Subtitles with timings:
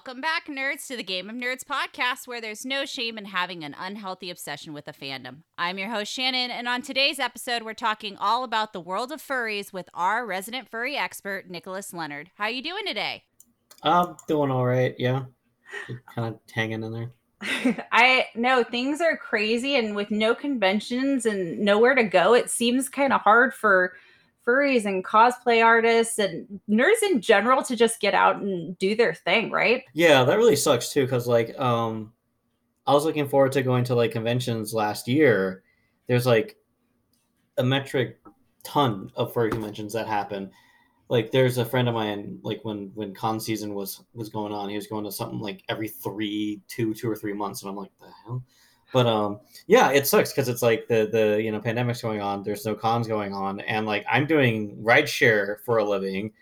[0.00, 3.62] Welcome back, nerds, to the Game of Nerds podcast, where there's no shame in having
[3.62, 5.42] an unhealthy obsession with a fandom.
[5.58, 9.20] I'm your host, Shannon, and on today's episode, we're talking all about the world of
[9.20, 12.30] furries with our resident furry expert, Nicholas Leonard.
[12.36, 13.24] How are you doing today?
[13.82, 14.94] I'm doing all right.
[14.98, 15.24] Yeah,
[16.14, 17.10] kind of hanging in there.
[17.92, 22.88] I know things are crazy, and with no conventions and nowhere to go, it seems
[22.88, 23.92] kind of hard for
[24.46, 29.14] furries and cosplay artists and nerds in general to just get out and do their
[29.14, 29.84] thing, right?
[29.92, 32.12] Yeah, that really sucks too cuz like um
[32.86, 35.62] I was looking forward to going to like conventions last year.
[36.08, 36.56] There's like
[37.58, 38.18] a metric
[38.64, 40.50] ton of furry conventions that happen.
[41.08, 44.68] Like there's a friend of mine like when when con season was was going on,
[44.68, 47.76] he was going to something like every 3 2 2 or 3 months and I'm
[47.76, 48.42] like, "The hell?"
[48.92, 52.42] But um yeah it sucks because it's like the the you know pandemic's going on
[52.42, 56.32] there's no cons going on and like i'm doing rideshare for a living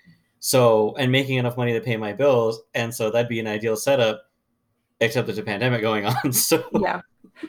[0.41, 3.77] so and making enough money to pay my bills and so that'd be an ideal
[3.77, 4.31] setup
[5.01, 7.01] except there's a pandemic going on so yeah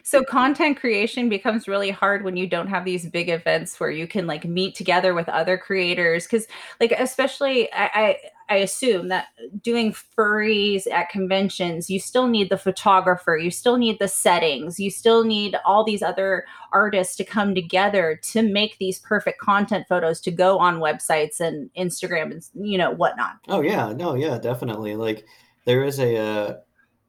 [0.04, 4.08] so content creation becomes really hard when you don't have these big events where you
[4.08, 6.48] can like meet together with other creators because
[6.80, 8.18] like especially I, I
[8.50, 9.28] I assume that
[9.62, 14.90] doing furries at conventions, you still need the photographer, you still need the settings, you
[14.90, 20.20] still need all these other artists to come together to make these perfect content photos
[20.22, 23.36] to go on websites and Instagram and you know whatnot.
[23.48, 24.96] Oh yeah, no, yeah, definitely.
[24.96, 25.26] Like
[25.66, 26.58] there is a uh,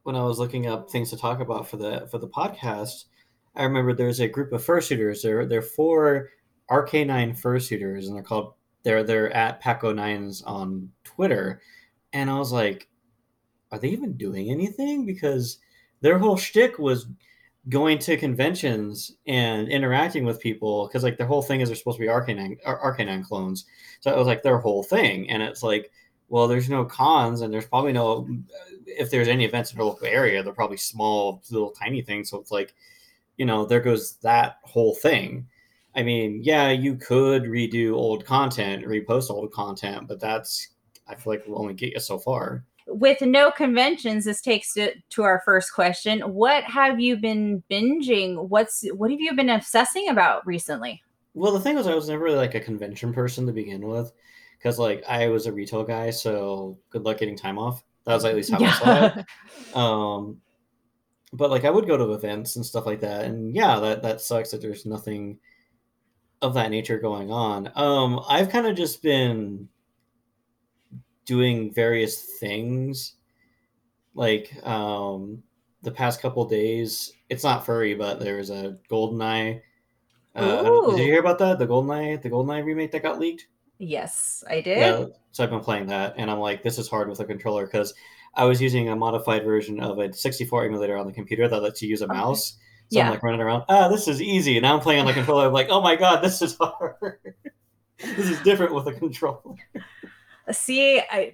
[0.03, 3.05] when I was looking up things to talk about for the for the podcast,
[3.55, 5.21] I remember there's a group of fursuiters.
[5.21, 6.29] There they're four
[6.69, 11.61] Arcanine fursuiters, and they're called they're they're at Pack of Nines on Twitter,
[12.13, 12.87] and I was like,
[13.71, 15.05] are they even doing anything?
[15.05, 15.59] Because
[16.01, 17.07] their whole shtick was
[17.69, 21.97] going to conventions and interacting with people because like their whole thing is they're supposed
[21.97, 23.65] to be Arcanine Arcanine clones.
[23.99, 25.91] So it was like their whole thing, and it's like,
[26.31, 28.25] well, there's no cons, and there's probably no
[28.87, 32.29] if there's any events in the local area, they're probably small, little, tiny things.
[32.29, 32.73] So it's like,
[33.35, 35.45] you know, there goes that whole thing.
[35.93, 40.69] I mean, yeah, you could redo old content, repost old content, but that's
[41.05, 42.63] I feel like will only get you so far.
[42.87, 46.21] With no conventions, this takes to, to our first question.
[46.21, 48.47] What have you been binging?
[48.47, 51.03] What's what have you been obsessing about recently?
[51.33, 54.13] Well, the thing was, I was never really like a convention person to begin with,
[54.61, 57.83] because like I was a retail guy, so good luck getting time off.
[58.05, 58.67] That was at least how yeah.
[58.69, 59.25] I saw it.
[59.75, 60.41] Um,
[61.33, 64.21] but like I would go to events and stuff like that, and yeah, that that
[64.21, 65.39] sucks that there's nothing
[66.41, 67.71] of that nature going on.
[67.75, 69.69] Um, I've kind of just been
[71.25, 73.15] doing various things,
[74.13, 75.41] like um,
[75.81, 77.13] the past couple days.
[77.29, 79.61] It's not furry, but there was a GoldenEye.
[80.35, 81.59] Uh, did you hear about that?
[81.59, 83.47] The GoldenEye, the GoldenEye remake that got leaked.
[83.81, 84.77] Yes, I did.
[84.77, 87.65] Yeah, so I've been playing that, and I'm like, this is hard with a controller
[87.65, 87.95] because
[88.35, 91.81] I was using a modified version of a 64 emulator on the computer that lets
[91.81, 92.13] you use a okay.
[92.13, 92.57] mouse.
[92.91, 93.05] So yeah.
[93.05, 93.63] I'm like running around.
[93.69, 94.57] Ah, this is easy.
[94.57, 95.47] And now I'm playing on the controller.
[95.47, 96.95] I'm like, oh my god, this is hard.
[97.97, 99.55] this is different with a controller.
[100.51, 101.33] See, I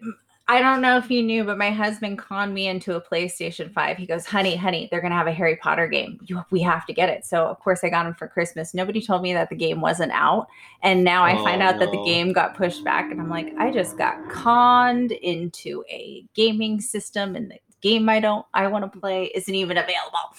[0.49, 3.97] I don't know if you knew, but my husband conned me into a PlayStation 5.
[3.97, 6.19] He goes, honey, honey, they're going to have a Harry Potter game.
[6.25, 7.25] You, we have to get it.
[7.25, 8.73] So, of course, I got him for Christmas.
[8.73, 10.47] Nobody told me that the game wasn't out.
[10.83, 13.11] And now I oh, find out that the oh, game got pushed back.
[13.11, 18.21] And I'm like, I just got conned into a gaming system and the game I
[18.21, 20.33] don't, I want to play isn't even available.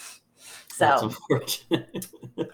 [0.69, 1.13] So,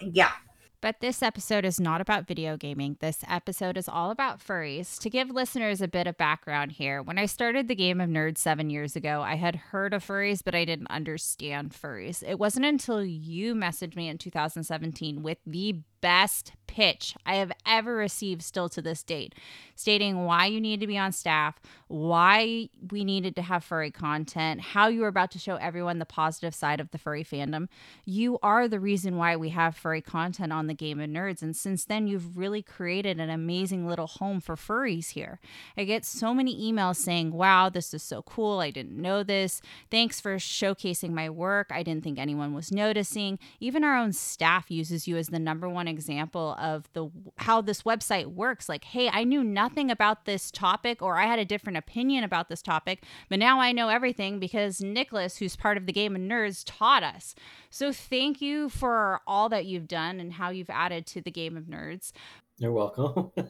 [0.00, 0.32] yeah.
[0.80, 2.96] But this episode is not about video gaming.
[3.00, 4.98] This episode is all about furries.
[5.00, 8.38] To give listeners a bit of background here, when I started the game of nerds
[8.38, 12.22] seven years ago, I had heard of furries, but I didn't understand furries.
[12.26, 17.96] It wasn't until you messaged me in 2017 with the best pitch I have ever
[17.96, 19.34] received still to this date,
[19.74, 21.58] stating why you need to be on staff,
[21.88, 26.04] why we needed to have furry content, how you were about to show everyone the
[26.04, 27.68] positive side of the furry fandom.
[28.04, 31.42] You are the reason why we have furry content on the Game of Nerds.
[31.42, 35.40] And since then, you've really created an amazing little home for furries here.
[35.76, 38.60] I get so many emails saying, wow, this is so cool.
[38.60, 39.62] I didn't know this.
[39.90, 41.68] Thanks for showcasing my work.
[41.70, 43.38] I didn't think anyone was noticing.
[43.60, 47.82] Even our own staff uses you as the number one example of the how this
[47.82, 48.68] website works.
[48.68, 52.48] Like hey i knew nothing about this topic or i had a different opinion about
[52.48, 56.22] this topic but now i know everything because nicholas who's part of the game of
[56.22, 57.34] nerds taught us.
[57.70, 61.56] So thank you for all that you've done and how you've added to the game
[61.56, 62.12] of nerds.
[62.58, 63.32] You're welcome.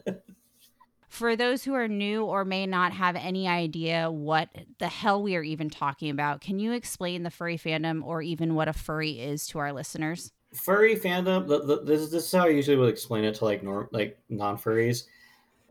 [1.09, 5.37] For those who are new or may not have any idea what the hell we
[5.37, 9.11] are even talking about, can you explain the furry fandom or even what a furry
[9.11, 10.33] is to our listeners?
[10.53, 11.47] Furry fandom.
[11.47, 14.17] The, the, this, this is how I usually would explain it to like norm like
[14.29, 15.03] non furries,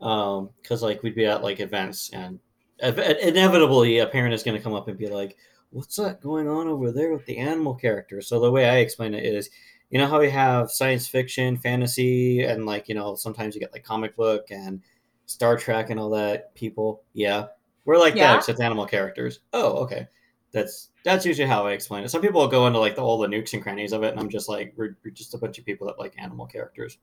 [0.01, 2.39] um, because like we'd be at like events and
[2.79, 5.37] inevitably a parent is going to come up and be like,
[5.71, 9.13] "What's that going on over there with the animal character?" So the way I explain
[9.13, 9.49] it is,
[9.89, 13.73] you know how we have science fiction, fantasy, and like you know sometimes you get
[13.73, 14.81] like comic book and
[15.25, 17.03] Star Trek and all that people.
[17.13, 17.47] Yeah,
[17.85, 18.33] we're like yeah.
[18.33, 19.39] that except animal characters.
[19.53, 20.07] Oh, okay.
[20.57, 22.09] That's that's usually how I explain it.
[22.09, 24.19] Some people will go into like the, all the nukes and crannies of it, and
[24.19, 26.97] I'm just like, we're, we're just a bunch of people that like animal characters.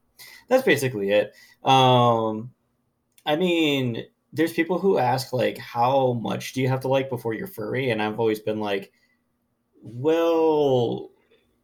[0.49, 1.35] That's basically it.
[1.65, 2.51] Um,
[3.25, 7.33] I mean, there's people who ask like, how much do you have to like before
[7.33, 7.91] you're furry?
[7.91, 8.93] And I've always been like,
[9.81, 11.11] well,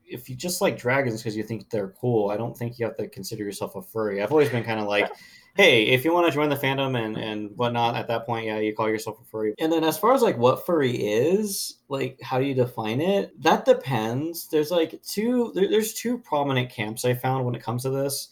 [0.06, 2.96] if you just like dragons because you think they're cool, I don't think you have
[2.98, 4.22] to consider yourself a furry.
[4.22, 5.10] I've always been kind of like,
[5.56, 8.58] hey, if you want to join the fandom and and whatnot, at that point, yeah,
[8.58, 9.54] you call yourself a furry.
[9.58, 13.32] And then as far as like what furry is, like how do you define it?
[13.42, 14.48] That depends.
[14.48, 15.52] There's like two.
[15.54, 18.28] There, there's two prominent camps I found when it comes to this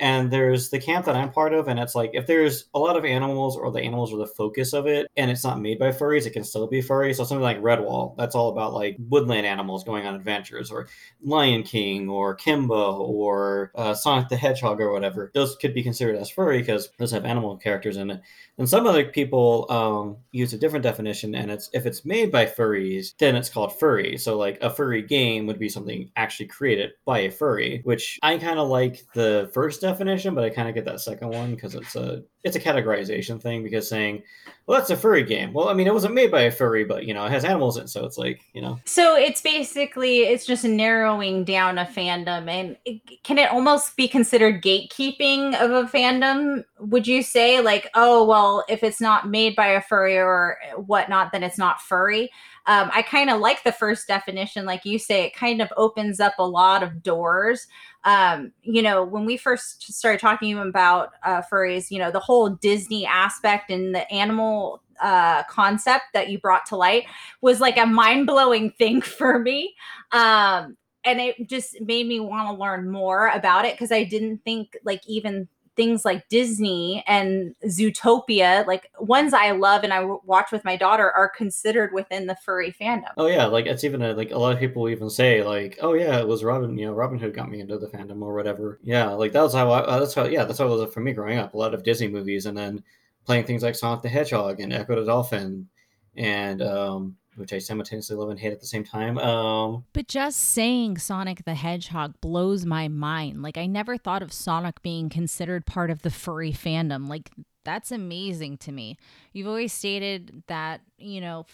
[0.00, 2.96] and there's the camp that I'm part of, and it's like if there's a lot
[2.96, 5.90] of animals or the animals are the focus of it, and it's not made by
[5.90, 7.12] furries, it can still be furry.
[7.12, 10.88] So something like Redwall, that's all about like woodland animals going on adventures, or
[11.22, 15.30] Lion King, or Kimba, or uh, Sonic the Hedgehog, or whatever.
[15.34, 18.22] Those could be considered as furry because those have animal characters in it.
[18.58, 22.46] And some other people um, use a different definition, and it's if it's made by
[22.46, 24.16] furries, then it's called furry.
[24.16, 28.38] So like a furry game would be something actually created by a furry, which I
[28.38, 29.84] kind of like the first
[30.34, 33.62] but I kind of get that second one because it's a it's a categorization thing.
[33.62, 34.22] Because saying,
[34.66, 35.52] well, that's a furry game.
[35.52, 37.76] Well, I mean, it wasn't made by a furry, but you know, it has animals
[37.76, 38.78] in it, so it's like you know.
[38.84, 44.08] So it's basically it's just narrowing down a fandom, and it, can it almost be
[44.08, 46.64] considered gatekeeping of a fandom?
[46.78, 51.32] Would you say like, oh well, if it's not made by a furry or whatnot,
[51.32, 52.30] then it's not furry?
[52.70, 56.20] Um, I kind of like the first definition, like you say, it kind of opens
[56.20, 57.66] up a lot of doors
[58.04, 62.48] um, you know, when we first started talking about uh, furries, you know, the whole
[62.48, 67.04] Disney aspect and the animal uh, concept that you brought to light
[67.40, 69.74] was like a mind blowing thing for me.
[70.12, 74.38] Um, and it just made me want to learn more about it because I didn't
[74.44, 75.48] think like even
[75.80, 81.10] things like Disney and Zootopia, like ones I love and I watch with my daughter,
[81.10, 83.12] are considered within the furry fandom.
[83.16, 85.94] Oh yeah, like it's even a, like a lot of people even say like, oh
[85.94, 88.78] yeah, it was Robin, you know, Robin Hood got me into the fandom or whatever.
[88.82, 91.12] Yeah, like that was how I, that's how yeah, that's how it was for me
[91.12, 91.54] growing up.
[91.54, 92.84] A lot of Disney movies and then
[93.24, 95.66] playing things like Sonic the Hedgehog and Ecco the Dolphin
[96.14, 99.18] and um which I simultaneously love and hate at the same time.
[99.18, 103.42] Um, but just saying Sonic the Hedgehog blows my mind.
[103.42, 107.08] Like I never thought of Sonic being considered part of the furry fandom.
[107.08, 107.30] Like
[107.64, 108.96] that's amazing to me.
[109.32, 111.46] You've always stated that, you know,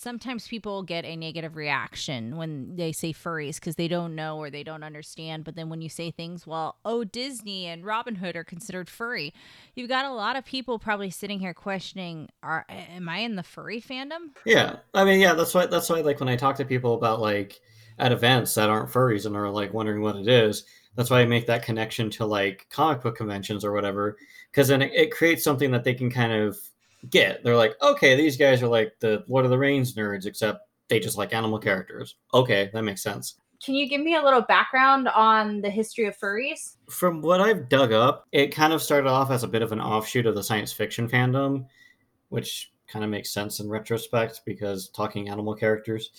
[0.00, 4.48] sometimes people get a negative reaction when they say furries because they don't know or
[4.48, 5.44] they don't understand.
[5.44, 9.34] But then when you say things, well, oh, Disney and Robin Hood are considered furry,
[9.74, 13.42] you've got a lot of people probably sitting here questioning, "Are am I in the
[13.42, 16.64] furry fandom?" Yeah, I mean, yeah, that's why that's why like when I talk to
[16.64, 17.60] people about like
[17.98, 20.64] at events that aren't furries and are like wondering what it is.
[20.96, 24.16] That's why I make that connection to like comic book conventions or whatever,
[24.50, 26.58] because then it, it creates something that they can kind of
[27.08, 27.42] get.
[27.42, 31.00] They're like, okay, these guys are like the Lord of the Rings nerds, except they
[31.00, 32.16] just like animal characters.
[32.34, 33.36] Okay, that makes sense.
[33.64, 36.76] Can you give me a little background on the history of furries?
[36.88, 39.80] From what I've dug up, it kind of started off as a bit of an
[39.80, 41.66] offshoot of the science fiction fandom,
[42.30, 46.10] which kind of makes sense in retrospect because talking animal characters.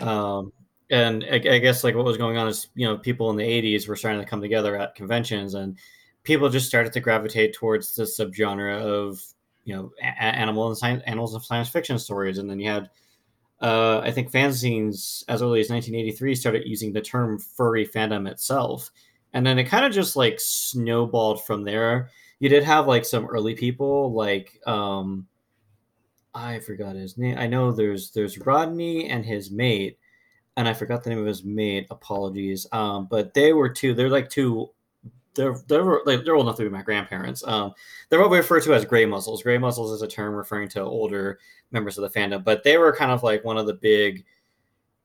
[0.00, 0.52] Um,
[0.90, 3.44] and I, I, guess like what was going on is you know people in the
[3.44, 5.78] 80s were starting to come together at conventions and
[6.24, 9.22] people just started to gravitate towards the subgenre of
[9.64, 12.38] you know a- animal and science animals and science fiction stories.
[12.38, 12.90] And then you had
[13.60, 18.90] uh, i think fanzines as early as 1983 started using the term furry fandom itself.
[19.32, 22.08] And then it kind of just like snowballed from there.
[22.40, 25.26] You did have like some early people like um
[26.34, 27.36] i forgot his name.
[27.38, 29.98] I know there's there's rodney and his mate
[30.56, 31.86] and i forgot the name of his mate.
[31.90, 32.66] Apologies.
[32.72, 34.70] Um but they were two they're like two
[35.34, 37.46] they're they're they're old enough to be my grandparents.
[37.46, 37.72] Um,
[38.08, 39.42] they're what we refer to as gray muzzles.
[39.42, 41.38] Gray muzzles is a term referring to older
[41.70, 44.24] members of the fandom, but they were kind of like one of the big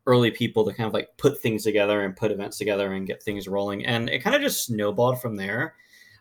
[0.08, 3.24] early people to kind of like put things together and put events together and get
[3.24, 3.86] things rolling.
[3.86, 5.76] And it kind of just snowballed from there.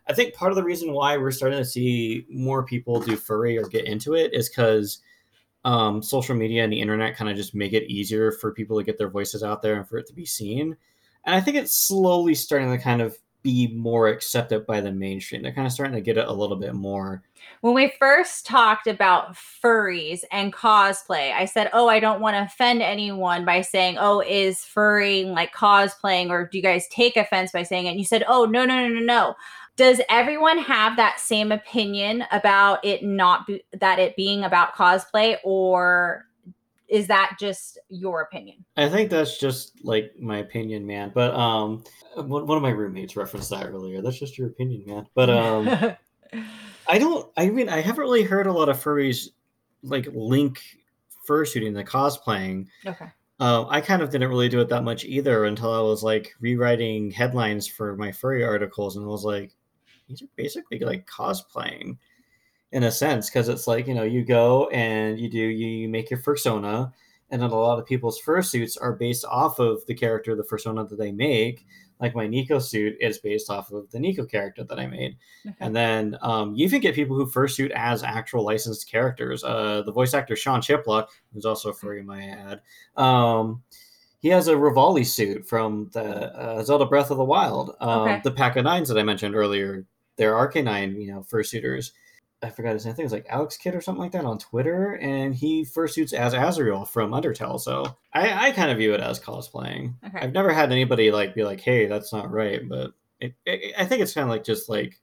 [0.07, 3.57] I think part of the reason why we're starting to see more people do furry
[3.57, 4.99] or get into it is because
[5.65, 8.83] um, social media and the internet kind of just make it easier for people to
[8.83, 10.77] get their voices out there and for it to be seen.
[11.25, 15.43] And I think it's slowly starting to kind of be more accepted by the mainstream.
[15.43, 17.21] They're kind of starting to get it a little bit more.
[17.61, 22.41] When we first talked about furries and cosplay, I said, Oh, I don't want to
[22.41, 27.51] offend anyone by saying, Oh, is furry like cosplaying, or do you guys take offense
[27.51, 27.91] by saying it?
[27.91, 29.35] And you said, Oh, no, no, no, no, no.
[29.77, 35.37] does everyone have that same opinion about it not be, that it being about cosplay
[35.43, 36.25] or
[36.87, 41.11] is that just your opinion I think that's just like my opinion, man.
[41.13, 41.83] But um,
[42.15, 44.01] one of my roommates referenced that earlier.
[44.01, 45.07] That's just your opinion, man.
[45.13, 45.67] But um,
[46.87, 47.29] I don't.
[47.37, 49.29] I mean, I haven't really heard a lot of furries
[49.83, 50.59] like link
[51.27, 52.67] fursuiting to cosplaying.
[52.85, 53.07] okay
[53.39, 56.33] Um, I kind of didn't really do it that much either until I was like
[56.39, 59.53] rewriting headlines for my furry articles, and I was like,
[60.07, 61.97] these are basically like cosplaying
[62.75, 65.89] in a sense because it's like you know you go and you do you, you
[65.89, 66.91] make your fursona,
[67.31, 70.87] and then a lot of people's fursuits are based off of the character, the fursona
[70.87, 71.65] that they make.
[72.01, 75.15] Like my Nico suit is based off of the Nico character that I made.
[75.47, 79.45] okay And then um, you even get people who fursuit as actual licensed characters.
[79.45, 82.61] Uh, the voice actor Sean Chiplock, who's also a furry, my ad,
[82.97, 83.63] um,
[84.19, 87.77] he has a Revali suit from the uh, Zelda Breath of the Wild.
[87.79, 88.21] Um, Okay.
[88.25, 89.85] The pack of nines that I mentioned earlier,
[90.17, 91.91] they're Arcanine, you know, fursuiters.
[92.45, 92.93] I forgot his name.
[92.93, 95.65] I think it was like Alex Kid or something like that on Twitter, and he
[95.65, 97.59] fursuits as Asriel from Undertale.
[97.59, 99.95] So I, I kind of view it as cosplaying.
[100.05, 100.19] Okay.
[100.19, 103.85] I've never had anybody like be like, "Hey, that's not right," but it, it, I
[103.85, 104.95] think it's kind of like just like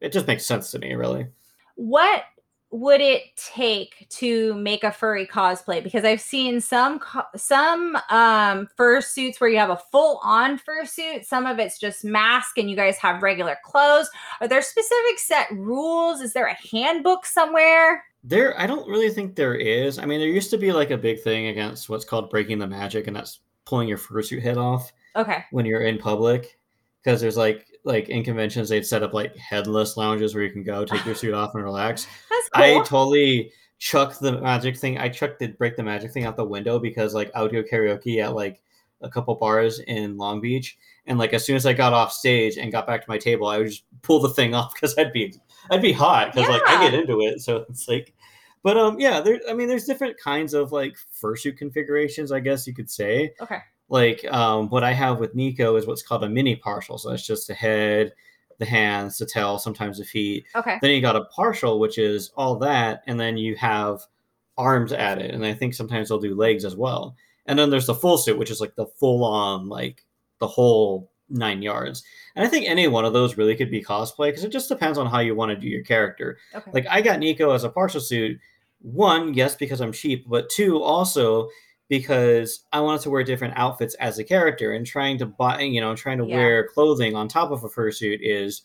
[0.00, 1.28] it just makes sense to me, really.
[1.76, 2.24] what
[2.72, 5.82] would it take to make a furry cosplay?
[5.82, 7.00] Because i've seen some
[7.36, 12.58] some um fursuits where you have a full on fursuit some of it's just mask
[12.58, 14.10] and you guys have regular clothes.
[14.40, 16.20] Are there specific set rules?
[16.20, 18.04] Is there a handbook somewhere?
[18.24, 19.98] There, I don't really think there is.
[19.98, 22.66] I mean, there used to be like a big thing against what's called breaking the
[22.66, 25.44] magic, and that's pulling your fursuit head off okay.
[25.50, 26.56] when you're in public.
[27.02, 30.62] Because there's like like in conventions they'd set up like headless lounges where you can
[30.62, 32.06] go take your suit off and relax.
[32.30, 34.96] that's cool I totally chucked the magic thing.
[34.96, 37.64] I chucked the break the magic thing out the window because like I would audio
[37.64, 38.60] karaoke at like
[39.00, 42.58] a couple bars in Long Beach, and like as soon as I got off stage
[42.58, 45.12] and got back to my table, I would just pull the thing off because I'd
[45.12, 45.34] be
[45.68, 47.40] I'd be hot because like I get into it.
[47.40, 48.14] So it's like,
[48.62, 49.40] but um yeah, there.
[49.50, 53.58] I mean, there's different kinds of like fursuit configurations, I guess you could say okay
[53.92, 56.96] like um, what I have with Nico is what's called a mini partial.
[56.96, 58.14] So it's just the head,
[58.58, 60.46] the hands, the tail, sometimes the feet.
[60.56, 64.00] okay Then you got a partial, which is all that, and then you have
[64.56, 67.14] arms added, and I think sometimes they'll do legs as well.
[67.44, 70.06] And then there's the full suit, which is like the full on, like
[70.38, 72.02] the whole nine yards.
[72.34, 74.96] And I think any one of those really could be cosplay because it just depends
[74.96, 76.38] on how you want to do your character.
[76.54, 78.38] okay Like I got Nico as a partial suit.
[78.80, 81.50] One, yes, because I'm cheap, but two, also
[81.92, 85.78] because I wanted to wear different outfits as a character and trying to buy, you
[85.78, 86.36] know, trying to Yeah.
[86.36, 88.62] wear clothing on top of a fursuit is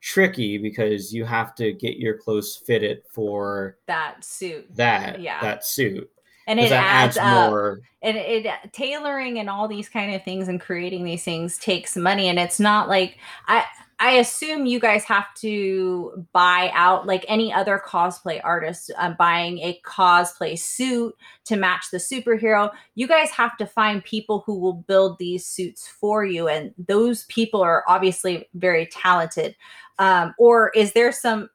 [0.00, 5.38] tricky because you have to get your clothes fitted for that suit that Yeah.
[5.42, 6.10] that suit.
[6.46, 7.80] And it that adds, up more.
[8.00, 12.28] and it tailoring and all these kind of things and creating these things takes money
[12.28, 13.64] and it's not like i
[14.02, 19.58] i assume you guys have to buy out like any other cosplay artist uh, buying
[19.60, 22.70] a cosplay suit to match the superhero.
[22.94, 27.24] You guys have to find people who will build these suits for you and those
[27.24, 29.56] people are obviously very talented.
[29.98, 31.48] Um, or is there some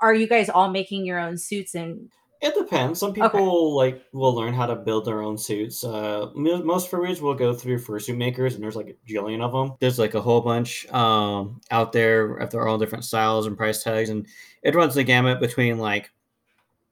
[0.00, 2.10] are you guys all making your own suits and
[2.42, 2.98] It depends.
[2.98, 5.84] Some people like will learn how to build their own suits.
[5.84, 9.76] Uh, most furries will go through fursuit makers, and there's like a jillion of them.
[9.78, 12.38] There's like a whole bunch um, out there.
[12.38, 14.26] If they're all different styles and price tags, and
[14.64, 16.10] it runs the gamut between like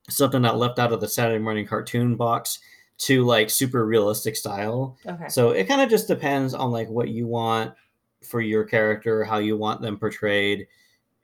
[0.09, 2.61] something that left out of the Saturday morning cartoon box
[2.99, 4.97] to like super realistic style.
[5.04, 7.75] okay So it kind of just depends on like what you want
[8.23, 10.69] for your character, how you want them portrayed,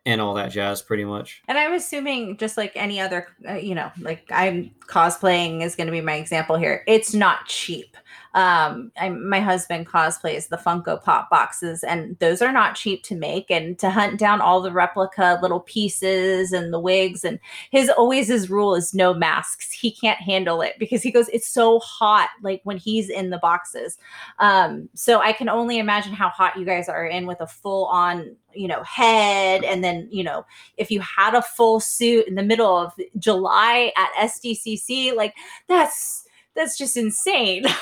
[0.06, 0.80] and all that jazz.
[0.80, 1.42] Pretty much.
[1.48, 5.88] And I'm assuming, just like any other, uh, you know, like I'm cosplaying is going
[5.88, 6.82] to be my example here.
[6.86, 7.96] It's not cheap.
[8.36, 13.16] Um, I, my husband cosplays the Funko Pop boxes, and those are not cheap to
[13.16, 13.50] make.
[13.50, 17.40] And to hunt down all the replica little pieces and the wigs, and
[17.70, 19.72] his always his rule is no masks.
[19.72, 23.38] He can't handle it because he goes, it's so hot, like when he's in the
[23.38, 23.96] boxes.
[24.38, 27.86] Um, so I can only imagine how hot you guys are in with a full
[27.86, 30.44] on, you know, head, and then you know
[30.76, 35.34] if you had a full suit in the middle of July at SDCC, like
[35.68, 37.64] that's that's just insane.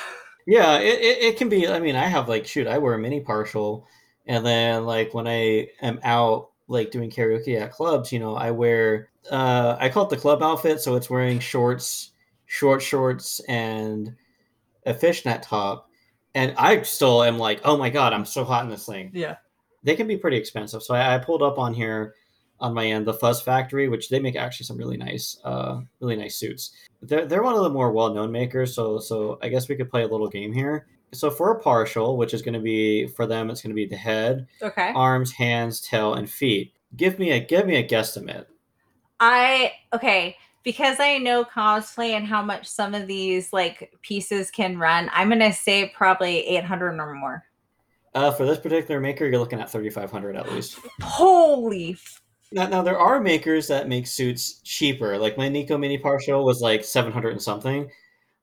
[0.46, 1.66] Yeah, it, it, it can be.
[1.68, 3.86] I mean, I have like, shoot, I wear a mini partial.
[4.26, 8.50] And then, like, when I am out, like, doing karaoke at clubs, you know, I
[8.50, 10.80] wear, uh, I call it the club outfit.
[10.80, 12.12] So it's wearing shorts,
[12.46, 14.14] short shorts, and
[14.86, 15.90] a fishnet top.
[16.34, 19.10] And I still am like, oh my God, I'm so hot in this thing.
[19.12, 19.36] Yeah.
[19.82, 20.82] They can be pretty expensive.
[20.82, 22.14] So I, I pulled up on here
[22.64, 26.16] on my end the Fuzz Factory, which they make actually some really nice, uh, really
[26.16, 26.72] nice suits.
[27.02, 30.02] They're, they're one of the more well-known makers, so so I guess we could play
[30.02, 30.86] a little game here.
[31.12, 33.86] So for a partial, which is going to be for them, it's going to be
[33.86, 34.92] the head, Okay.
[34.96, 36.72] arms, hands, tail, and feet.
[36.96, 38.46] Give me a give me a guesstimate.
[39.20, 44.78] I okay because I know cosplay and how much some of these like pieces can
[44.78, 45.10] run.
[45.12, 47.44] I'm gonna say probably 800 or more.
[48.14, 50.78] Uh, for this particular maker, you're looking at 3,500 at least.
[51.02, 51.96] Holy!
[52.52, 55.18] Now, now there are makers that make suits cheaper.
[55.18, 57.90] Like my Nico Mini Partial was like 700 and something,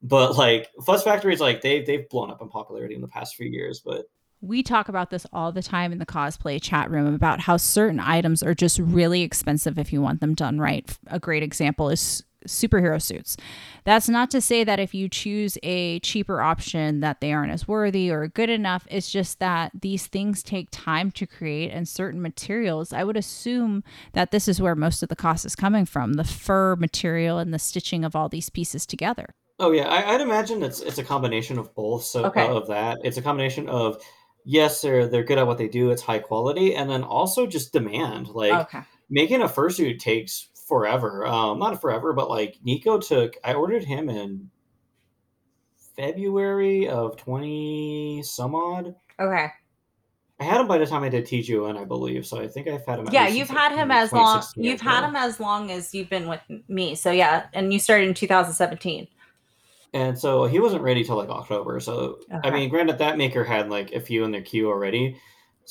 [0.02, 3.36] but like Fuzz Factory is like they they've blown up in popularity in the past
[3.36, 3.80] few years.
[3.80, 4.06] But
[4.42, 8.00] we talk about this all the time in the cosplay chat room about how certain
[8.00, 10.98] items are just really expensive if you want them done right.
[11.08, 13.38] A great example is superhero suits.
[13.84, 17.68] That's not to say that if you choose a cheaper option that they aren't as
[17.68, 18.88] worthy or good enough.
[18.90, 22.94] It's just that these things take time to create and certain materials.
[22.94, 23.84] I would assume
[24.14, 27.54] that this is where most of the cost is coming from, the fur material and
[27.54, 29.28] the stitching of all these pieces together.
[29.60, 32.04] Oh yeah, I, would imagine it's it's a combination of both.
[32.04, 32.48] So okay.
[32.48, 34.02] Uh, of that, it's a combination of
[34.44, 35.92] yes, they're they're good at what they do.
[35.92, 38.30] It's high quality, and then also just demand.
[38.30, 38.82] Like okay.
[39.10, 41.26] making a fursuit takes forever.
[41.26, 43.36] Um, not forever, but like Nico took.
[43.44, 44.50] I ordered him in
[45.98, 48.96] February of twenty some odd.
[49.20, 49.48] Okay.
[50.40, 52.26] I had him by the time I did TGON, I believe.
[52.26, 53.10] So I think I've had him.
[53.12, 54.42] Yeah, you've had him as long.
[54.56, 56.96] You've had him as long as you've been with me.
[56.96, 59.08] So yeah, and you started in 2017.
[59.94, 61.82] And so he wasn't ready till like October.
[61.82, 62.48] So okay.
[62.48, 65.18] I mean, granted, that maker had like a few in their queue already.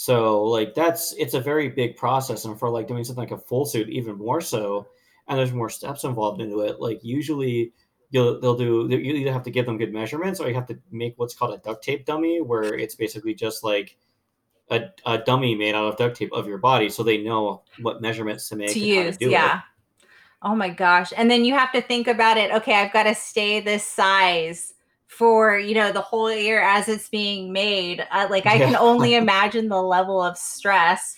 [0.00, 3.36] So like that's it's a very big process, and for like doing something like a
[3.36, 4.86] full suit, even more so,
[5.28, 6.80] and there's more steps involved into it.
[6.80, 7.74] Like usually,
[8.08, 10.78] you'll they'll do you either have to give them good measurements or you have to
[10.90, 13.98] make what's called a duct tape dummy, where it's basically just like
[14.70, 18.00] a, a dummy made out of duct tape of your body, so they know what
[18.00, 19.18] measurements to make to use.
[19.18, 19.58] To yeah.
[19.58, 20.06] It.
[20.40, 21.12] Oh my gosh!
[21.14, 22.50] And then you have to think about it.
[22.52, 24.72] Okay, I've got to stay this size
[25.20, 29.14] for you know the whole year as it's being made uh, like i can only
[29.24, 31.14] imagine the level of stress.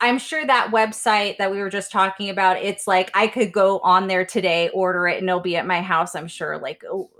[0.00, 3.78] I'm sure that website that we were just talking about it's like i could go
[3.80, 7.10] on there today order it and it'll be at my house i'm sure like oh,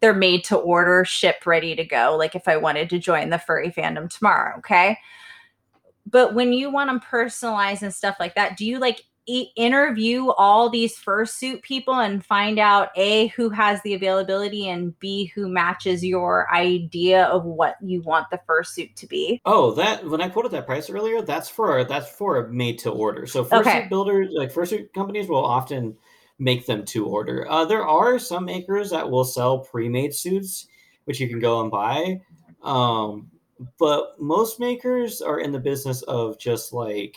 [0.00, 3.38] they're made to order ship ready to go like if i wanted to join the
[3.38, 4.98] furry fandom tomorrow okay?
[6.04, 9.02] But when you want them personalized and stuff like that do you like
[9.56, 15.26] interview all these fursuit people and find out a who has the availability and b
[15.34, 19.40] who matches your idea of what you want the fursuit to be.
[19.44, 22.90] Oh that when i quoted that price earlier that's for that's for a made to
[22.90, 23.26] order.
[23.26, 23.86] So fursuit okay.
[23.88, 25.96] builders like fursuit companies will often
[26.38, 27.48] make them to order.
[27.48, 30.66] Uh, there are some makers that will sell pre-made suits
[31.04, 32.20] which you can go and buy.
[32.62, 33.30] Um,
[33.78, 37.16] but most makers are in the business of just like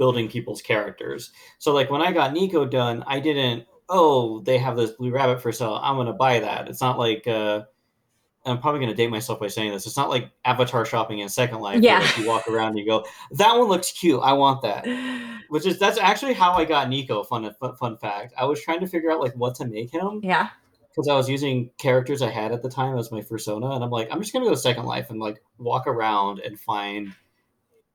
[0.00, 1.30] building people's characters.
[1.58, 5.42] So like when I got Nico done, I didn't oh they have this blue rabbit
[5.42, 5.78] for sale.
[5.80, 6.68] I'm gonna buy that.
[6.68, 7.64] It's not like uh,
[8.46, 9.86] I'm probably gonna date myself by saying this.
[9.86, 11.82] It's not like Avatar shopping in Second Life.
[11.82, 14.20] Yeah, like you walk around and you go, that one looks cute.
[14.22, 14.86] I want that.
[15.50, 17.22] Which is that's actually how I got Nico.
[17.22, 18.32] Fun fun fact.
[18.38, 20.20] I was trying to figure out like what to make him.
[20.22, 20.48] Yeah.
[20.88, 23.90] Because I was using characters I had at the time as my persona, and I'm
[23.90, 27.14] like, I'm just gonna go Second Life and like walk around and find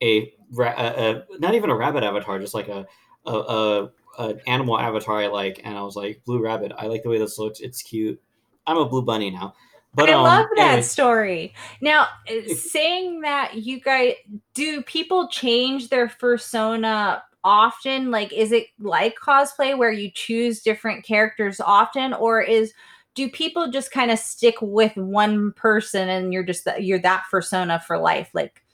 [0.02, 2.86] a, a, a not even a rabbit avatar, just like a
[3.26, 6.72] a, a an animal avatar I like, and I was like, blue rabbit.
[6.78, 7.60] I like the way this looks.
[7.60, 8.22] It's cute.
[8.68, 9.54] I'm a blue bunny now.
[9.94, 10.82] But I um, love that anyway.
[10.82, 11.54] story.
[11.82, 14.14] Now, uh, saying that you guys
[14.54, 18.12] do people change their persona often?
[18.12, 22.74] Like, is it like cosplay where you choose different characters often, or is
[23.14, 27.24] do people just kind of stick with one person and you're just that you're that
[27.32, 28.30] persona for life?
[28.34, 28.65] Like,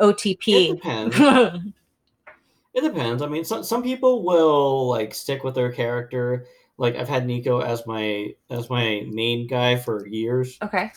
[0.00, 0.70] OTP.
[0.70, 1.16] It depends.
[2.74, 3.22] it depends.
[3.22, 6.46] I mean, some some people will like stick with their character.
[6.76, 10.58] Like I've had Nico as my as my main guy for years.
[10.62, 10.92] Okay.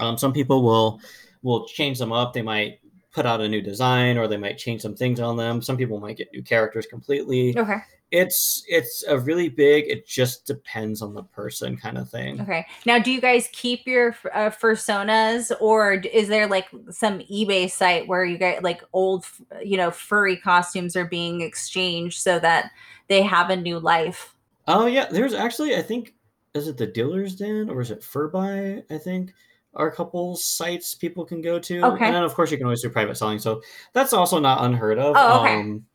[0.00, 1.00] Um, some people will
[1.42, 2.32] will change them up.
[2.32, 2.80] They might
[3.12, 5.60] put out a new design or they might change some things on them.
[5.60, 7.56] Some people might get new characters completely.
[7.58, 7.78] Okay
[8.12, 12.40] it's it's a really big it just depends on the person kind of thing.
[12.42, 12.66] Okay.
[12.84, 18.06] Now do you guys keep your uh, personas or is there like some ebay site
[18.06, 19.24] where you get like old
[19.64, 22.70] you know furry costumes are being exchanged so that
[23.08, 24.34] they have a new life?
[24.68, 25.06] Oh yeah.
[25.10, 26.14] There's actually i think
[26.52, 29.32] is it the dealer's den or is it furbuy i think
[29.74, 31.82] are a couple sites people can go to.
[31.82, 32.04] Okay.
[32.04, 33.38] And then of course you can always do private selling.
[33.38, 33.62] So
[33.94, 35.14] that's also not unheard of.
[35.16, 35.60] Oh, okay.
[35.60, 35.86] Um,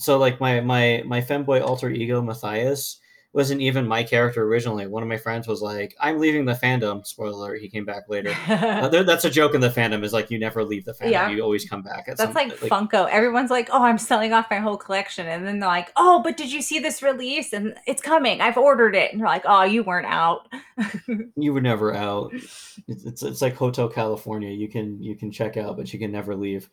[0.00, 2.99] so like my my my femboy alter ego Matthias,
[3.32, 4.86] wasn't even my character originally.
[4.88, 8.08] One of my friends was like, "I'm leaving the fandom." Spoiler: alert, he came back
[8.08, 8.34] later.
[8.48, 10.02] uh, that's a joke in the fandom.
[10.02, 11.10] Is like you never leave the fandom.
[11.12, 11.28] Yeah.
[11.30, 12.06] You always come back.
[12.06, 13.08] that's some, like, like, Funko.
[13.08, 16.36] Everyone's like, "Oh, I'm selling off my whole collection," and then they're like, "Oh, but
[16.36, 17.52] did you see this release?
[17.52, 18.40] And it's coming.
[18.40, 20.48] I've ordered it." And you're like, "Oh, you weren't out."
[21.36, 22.32] you were never out.
[22.34, 24.50] It's, it's, it's like Hotel California.
[24.50, 26.68] You can you can check out, but you can never leave.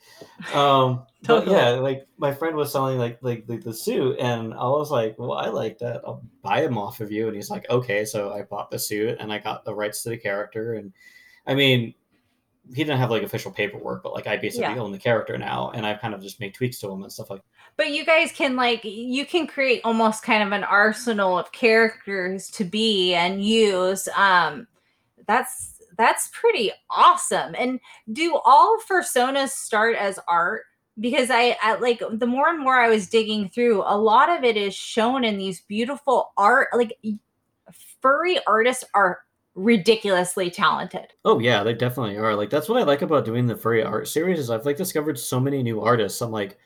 [0.56, 1.56] Um, totally.
[1.56, 5.20] Yeah, like my friend was selling like like the, the suit, and I was like,
[5.20, 6.02] "Well, I like that.
[6.06, 9.18] I'll buy him off of you." And he's like, "Okay." So I bought the suit,
[9.20, 10.94] and I got the rights to the character, and
[11.46, 11.94] I mean,
[12.70, 14.82] he didn't have like official paperwork, but like I basically yeah.
[14.82, 17.30] own the character now, and I've kind of just made tweaks to him and stuff
[17.30, 17.42] like.
[17.78, 22.50] But you guys can like you can create almost kind of an arsenal of characters
[22.52, 24.08] to be and use.
[24.16, 24.68] Um,
[25.28, 27.56] that's that's pretty awesome.
[27.58, 27.80] And
[28.12, 30.64] do all personas start as art?
[31.00, 34.44] Because I, I like the more and more I was digging through, a lot of
[34.44, 36.70] it is shown in these beautiful art.
[36.74, 36.98] Like
[38.02, 39.20] furry artists are
[39.54, 41.08] ridiculously talented.
[41.26, 42.36] Oh yeah, they definitely are.
[42.36, 45.20] Like that's what I like about doing the furry art series is I've like discovered
[45.20, 46.22] so many new artists.
[46.22, 46.58] I'm like,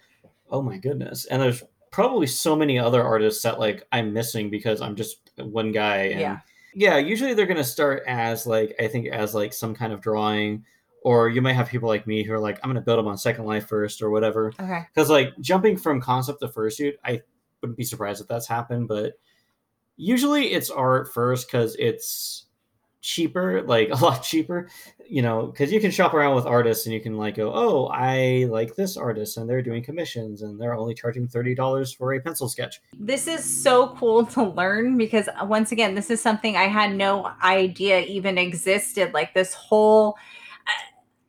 [0.50, 1.26] oh my goodness.
[1.26, 5.72] And there's probably so many other artists that like I'm missing because I'm just one
[5.72, 5.98] guy.
[5.98, 6.40] And yeah.
[6.74, 10.66] Yeah, usually they're gonna start as like I think as like some kind of drawing,
[11.02, 13.18] or you might have people like me who are like, I'm gonna build them on
[13.18, 14.54] Second Life first or whatever.
[14.60, 14.82] Okay.
[14.94, 17.22] Because like jumping from concept to fursuit, I
[17.62, 19.14] wouldn't be surprised if that's happened, but
[19.98, 22.46] usually it's art first because it's
[23.02, 24.70] cheaper, like a lot cheaper,
[25.10, 27.88] you know, because you can shop around with artists and you can like go, oh,
[27.88, 32.14] I like this artist and they're doing commissions and they're only charging thirty dollars for
[32.14, 32.82] a pencil sketch.
[32.98, 36.96] This is so cool to learn because uh, once again, this is something I had
[36.96, 39.14] no idea even existed.
[39.14, 40.16] Like this whole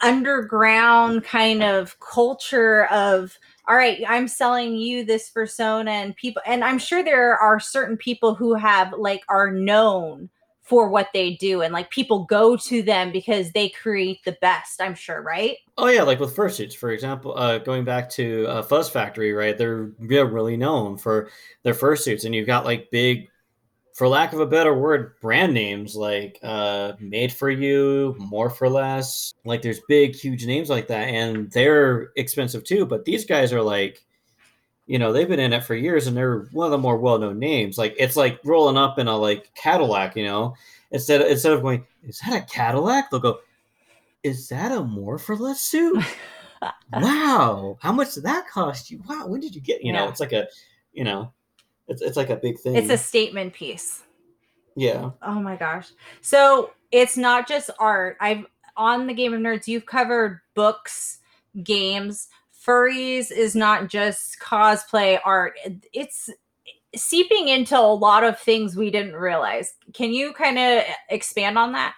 [0.02, 3.38] underground kind of culture of
[3.68, 7.96] all right i'm selling you this persona and people and i'm sure there are certain
[7.96, 10.28] people who have like are known
[10.62, 14.80] for what they do and like people go to them because they create the best
[14.80, 15.56] i'm sure right?
[15.76, 19.58] Oh yeah like with fursuits for example uh, going back to uh, fuzz factory right
[19.58, 21.28] they're, really known for
[21.62, 23.28] their fursuits and you've got like big
[23.94, 28.68] for lack of a better word brand names like uh, made for you more for
[28.68, 29.34] less.
[29.44, 33.62] Like there's big huge names like that and they're expensive too but these guys are
[33.62, 34.04] like
[34.86, 37.38] you know they've been in it for years and they're one of the more well-known
[37.38, 37.78] names.
[37.78, 40.54] Like it's like rolling up in a like cadillac you know?
[40.90, 43.10] Instead of, instead of going is that a cadillac?
[43.10, 43.40] they'll go
[44.22, 46.02] is that a more for less suit?
[46.92, 49.02] Wow how much did that cost you?
[49.08, 50.46] Wow when did you get you know it's like a
[50.92, 51.32] you know
[51.92, 54.02] it's, it's like a big thing it's a statement piece.
[54.74, 55.10] Yeah.
[55.22, 55.90] Oh my gosh.
[56.20, 58.16] So it's not just art.
[58.20, 61.18] I've on the game of nerds you've covered books
[61.62, 62.28] games.
[62.66, 65.54] Furries is not just cosplay art.
[65.92, 66.30] It's
[66.94, 69.74] seeping into a lot of things we didn't realize.
[69.92, 71.94] Can you kind of expand on that?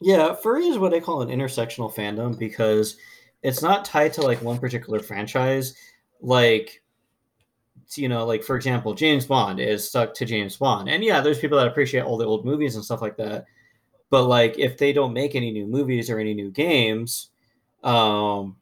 [0.00, 2.96] Yeah furry is what i call an intersectional fandom because
[3.42, 5.74] it's not tied to like one particular franchise.
[6.20, 6.81] Like
[7.98, 11.38] you know like for example james bond is stuck to james bond and yeah there's
[11.38, 13.44] people that appreciate all the old movies and stuff like that
[14.10, 17.30] but like if they don't make any new movies or any new games
[17.82, 18.56] um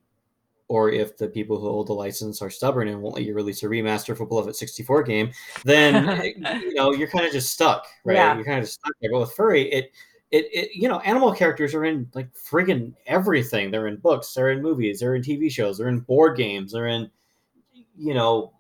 [0.71, 3.65] or if the people who hold the license are stubborn and won't let you release
[3.65, 5.33] a remaster for Beloved 64 game,
[5.65, 6.23] then
[6.63, 8.15] you know you're kind of just stuck, right?
[8.15, 8.37] Yeah.
[8.37, 9.11] You're kind of just stuck there.
[9.11, 9.91] But with furry, it,
[10.31, 13.73] it, it, you know, animal characters are in like friggin' everything.
[13.73, 16.87] They're in books, they're in movies, they're in TV shows, they're in board games, they're
[16.87, 17.11] in,
[17.99, 18.53] you know,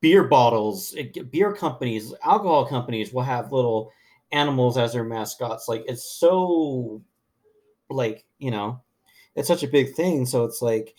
[0.00, 3.92] beer bottles, eh, beer companies, alcohol companies will have little
[4.32, 5.68] animals as their mascots.
[5.68, 7.02] Like it's so,
[7.90, 8.82] like you know,
[9.36, 10.26] it's such a big thing.
[10.26, 10.94] So it's like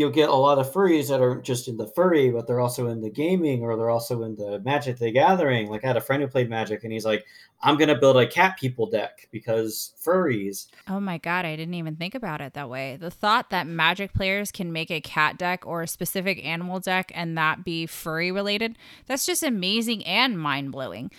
[0.00, 2.88] you'll get a lot of furries that are just in the furry, but they're also
[2.88, 5.68] in the gaming or they're also in the Magic the Gathering.
[5.68, 7.26] Like I had a friend who played Magic and he's like,
[7.60, 10.68] I'm gonna build a cat people deck because furries.
[10.88, 12.96] Oh my god, I didn't even think about it that way.
[12.96, 17.12] The thought that Magic players can make a cat deck or a specific animal deck
[17.14, 21.10] and that be furry related, that's just amazing and mind blowing.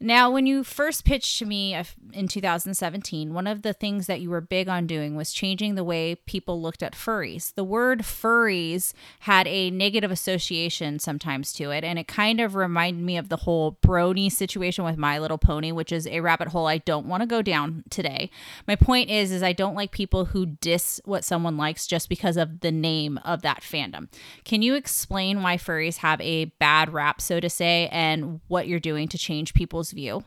[0.00, 4.20] Now, when you first pitched to me uh, in 2017, one of the things that
[4.20, 7.54] you were big on doing was changing the way people looked at furries.
[7.54, 13.04] The word furries had a negative association sometimes to it, and it kind of reminded
[13.04, 16.66] me of the whole brony situation with My Little Pony, which is a rabbit hole
[16.66, 18.30] I don't want to go down today.
[18.66, 22.36] My point is is I don't like people who diss what someone likes just because
[22.36, 24.08] of the name of that fandom.
[24.44, 28.80] Can you explain why furries have a bad rap so to say and what you're
[28.80, 30.22] doing to change people's people's view?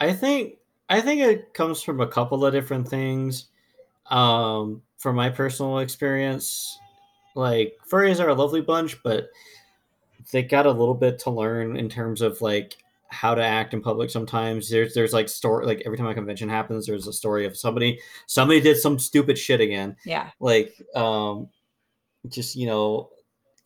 [0.00, 0.58] I think
[0.88, 3.46] I think it comes from a couple of different things.
[4.06, 6.78] Um, from my personal experience,
[7.34, 9.28] like furries are a lovely bunch, but
[10.32, 12.76] they got a little bit to learn in terms of like
[13.08, 16.48] how to act in public sometimes there's there's like story like every time a convention
[16.48, 20.30] happens there's a story of somebody somebody did some stupid shit again Yeah.
[20.38, 21.48] like um
[22.28, 23.10] just you know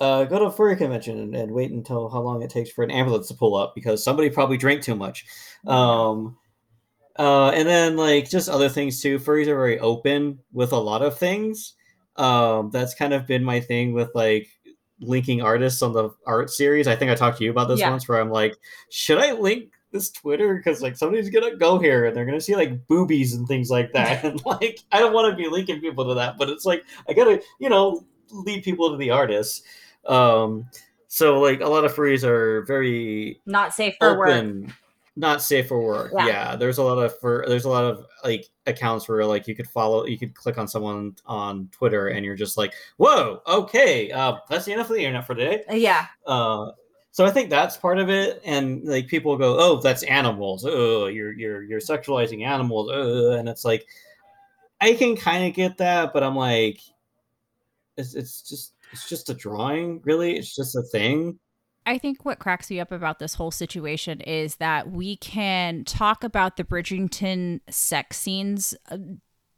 [0.04, 2.84] uh go to a furry convention and, and wait until how long it takes for
[2.84, 5.24] an ambulance to pull up because somebody probably drank too much.
[5.66, 6.36] Um
[7.16, 11.02] uh and then like just other things too furries are very open with a lot
[11.02, 11.74] of things.
[12.16, 14.48] Um that's kind of been my thing with like
[15.00, 16.86] linking artists on the art series.
[16.86, 17.90] I think i talked to you about this Yeah.
[17.90, 18.54] once where i'm like
[18.90, 20.56] should i link this twitter?
[20.56, 23.92] Because like somebody's gonna go here and they're gonna see like boobies and things like
[23.92, 24.24] that.
[24.28, 27.12] And like i don't want to be linking people to that but it's like i
[27.12, 29.62] gotta you know lead people to the artists
[30.06, 30.68] um
[31.08, 34.28] so like a lot of furries are very Not safe for work.
[34.30, 34.72] open
[35.16, 36.26] not safe for work Yeah.
[36.26, 36.56] yeah.
[36.56, 39.68] there's a lot of for there's a lot of like accounts where like you could
[39.68, 44.36] follow you could click on someone on twitter and you're just like whoa okay uh
[44.48, 46.06] that's the enough of the internet for today Yeah.
[46.26, 46.72] uh
[47.12, 51.06] so i think that's part of it and like people go oh that's animals oh
[51.06, 53.86] you're you're you're sexualizing animals uh, and it's like
[54.80, 56.80] i can kind of get that but i'm like
[57.96, 60.36] it's, it's just it's just a drawing really?
[60.36, 61.38] It's just a thing?
[61.86, 66.24] I think what cracks me up about this whole situation is that we can talk
[66.24, 68.96] about the Bridgerton sex scenes uh,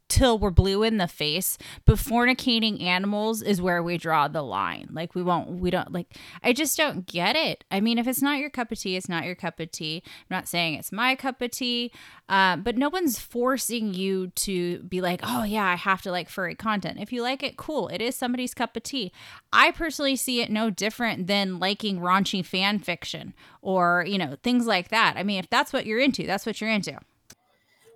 [0.09, 4.87] till we're blue in the face, but fornicating animals is where we draw the line.
[4.91, 6.15] Like we won't, we don't like.
[6.43, 7.63] I just don't get it.
[7.69, 10.03] I mean, if it's not your cup of tea, it's not your cup of tea.
[10.05, 11.91] I'm not saying it's my cup of tea,
[12.29, 16.29] uh, but no one's forcing you to be like, oh yeah, I have to like
[16.29, 16.99] furry content.
[16.99, 17.87] If you like it, cool.
[17.89, 19.11] It is somebody's cup of tea.
[19.51, 24.65] I personally see it no different than liking raunchy fan fiction or, you know, things
[24.65, 25.15] like that.
[25.17, 26.97] I mean, if that's what you're into, that's what you're into.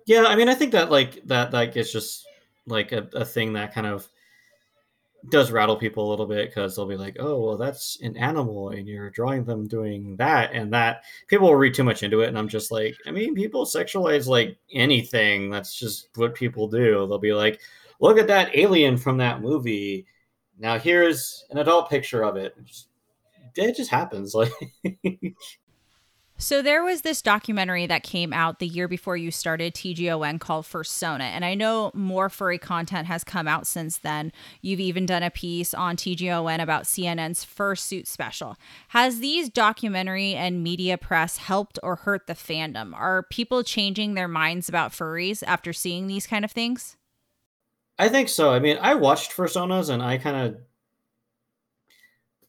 [0.06, 2.26] Yeah, I mean, I think that like that like is just
[2.66, 4.08] like a, a thing that kind of
[5.30, 8.70] does rattle people a little bit because they'll be like, oh, well, that's an animal,
[8.70, 11.04] and you're drawing them doing that and that.
[11.28, 14.26] People will read too much into it, and I'm just like, I mean, people sexualize
[14.26, 15.50] like anything.
[15.50, 17.06] That's just what people do.
[17.06, 17.60] They'll be like,
[18.00, 20.06] look at that alien from that movie.
[20.58, 22.54] Now here's an adult picture of it.
[22.58, 22.88] It just,
[23.56, 24.34] it just happens.
[24.84, 25.34] Like,
[26.42, 30.64] So there was this documentary that came out the year before you started TGON called
[30.64, 31.20] Fursona.
[31.20, 34.32] And I know more furry content has come out since then.
[34.60, 38.56] You've even done a piece on TGON about CNN's fursuit special.
[38.88, 42.92] Has these documentary and media press helped or hurt the fandom?
[42.92, 46.96] Are people changing their minds about furries after seeing these kind of things?
[48.00, 48.50] I think so.
[48.50, 50.60] I mean, I watched Fursonas and I kind of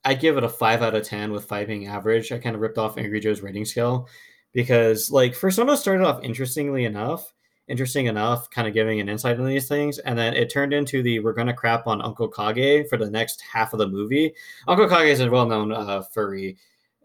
[0.06, 2.32] I give it a five out of ten with five being average.
[2.32, 4.08] I kind of ripped off Angry Joe's rating scale
[4.52, 7.34] because like Fursona started off interestingly enough,
[7.68, 11.02] interesting enough, kind of giving an insight into these things, and then it turned into
[11.02, 14.34] the we're gonna crap on Uncle Kage for the next half of the movie.
[14.68, 16.58] Uncle Kage is a well-known uh, furry.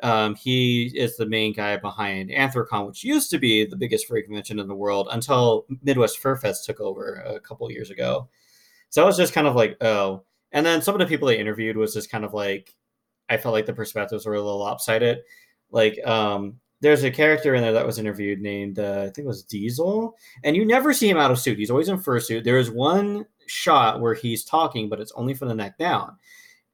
[0.03, 4.23] Um, he is the main guy behind Anthrocon, which used to be the biggest furry
[4.23, 8.29] convention in the world until Midwest Fur Fest took over a couple years ago.
[8.91, 10.23] So I was just kind of like, oh.
[10.53, 12.75] And then some of the people they interviewed was just kind of like,
[13.29, 15.19] I felt like the perspectives were a little lopsided.
[15.71, 19.27] Like, um, there's a character in there that was interviewed named, uh, I think it
[19.27, 21.59] was Diesel, and you never see him out of suit.
[21.59, 22.45] He's always in fursuit.
[22.45, 26.17] There is one shot where he's talking, but it's only from the neck down.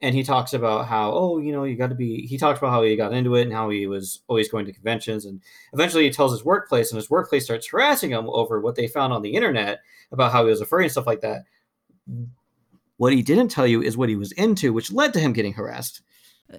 [0.03, 2.27] And he talks about how, oh, you know, you got to be.
[2.27, 4.73] He talks about how he got into it and how he was always going to
[4.73, 5.25] conventions.
[5.25, 5.41] And
[5.73, 9.15] eventually he tells his workplace, and his workplace starts harassing him over what they found
[9.15, 9.81] on the internet
[10.13, 11.45] about how he was a furry and stuff like that.
[12.99, 15.55] What he didn't tell you is what he was into, which led to him getting
[15.55, 16.03] harassed.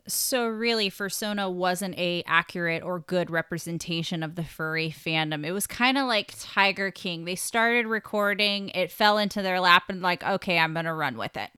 [0.08, 5.46] So really, Fursona wasn't a accurate or good representation of the furry fandom.
[5.46, 7.26] It was kind of like Tiger King.
[7.26, 11.38] They started recording, it fell into their lap, and like, okay, I'm gonna run with
[11.38, 11.52] it.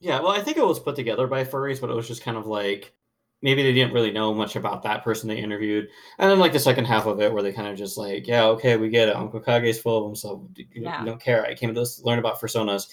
[0.00, 2.36] Yeah, well, I think it was put together by furries, but it was just kind
[2.36, 2.92] of like
[3.42, 5.88] maybe they didn't really know much about that person they interviewed.
[6.18, 8.44] And then like the second half of it, where they kind of just like, yeah,
[8.46, 9.16] okay, we get it.
[9.16, 10.40] Uncle Kage's full of himself.
[10.40, 11.04] so you, Yeah.
[11.04, 11.44] don't care.
[11.44, 12.88] I came to learn about personas.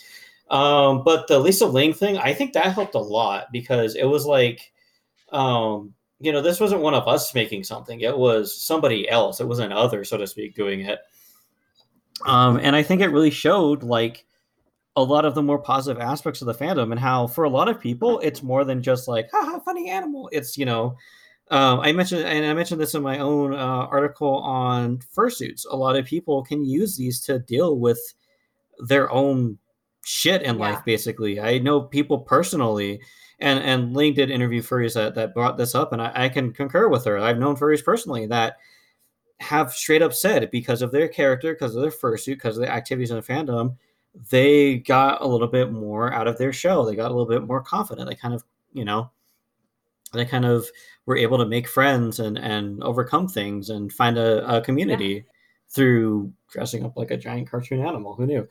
[0.54, 4.28] Um, but the Lisa Ling thing, I think that helped a lot because it was
[4.28, 4.72] like,
[5.32, 9.39] um, you know, this wasn't one of us making something; it was somebody else.
[9.39, 11.00] It was an other, so to speak, doing it.
[12.28, 14.26] Um, and I think it really showed like
[14.96, 17.68] a lot of the more positive aspects of the fandom and how for a lot
[17.68, 20.96] of people it's more than just like haha funny animal it's you know
[21.50, 25.76] um, i mentioned and i mentioned this in my own uh, article on fursuits a
[25.76, 28.00] lot of people can use these to deal with
[28.88, 29.58] their own
[30.04, 30.62] shit in Yeah.
[30.62, 33.02] life basically i know people personally
[33.39, 36.52] and and ling did interview furries that, that brought this up and I, I can
[36.52, 38.58] concur with her i've known furries personally that
[39.39, 42.72] have straight up said because of their character because of their fursuit because of their
[42.72, 43.76] activities in the fandom
[44.30, 46.86] they got a little bit more out of their show.
[46.86, 48.08] They got a little bit more confident.
[48.08, 49.10] They kind of, you know,
[50.13, 50.68] they kind of
[51.06, 55.22] were able to make friends and and overcome things and find a, a community yeah.
[55.70, 58.16] through dressing up like a giant cartoon animal.
[58.16, 58.48] Who knew?